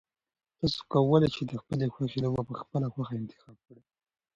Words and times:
تاسو 0.59 0.79
کولای 0.91 1.29
شئ 1.33 1.33
چې 1.37 1.43
د 1.45 1.53
خپلې 1.61 1.85
خوښې 1.93 2.19
لوبه 2.23 2.41
په 2.49 2.53
خپله 2.61 2.85
خوښه 2.93 3.13
انتخاب 3.21 3.57
کړئ. 3.67 3.83